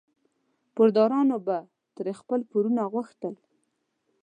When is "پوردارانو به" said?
0.75-1.57